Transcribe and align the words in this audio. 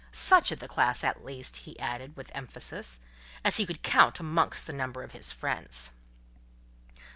"Such 0.11 0.51
of 0.51 0.57
the 0.57 0.67
class, 0.67 1.03
at 1.03 1.23
least," 1.23 1.57
he 1.57 1.79
added, 1.79 2.17
with 2.17 2.31
emphasis, 2.33 3.01
"as 3.45 3.57
he 3.57 3.67
could 3.67 3.83
count 3.83 4.19
amongst 4.19 4.65
the 4.65 4.73
number 4.73 5.03
of 5.03 5.11
his 5.11 5.31
friends." 5.31 5.91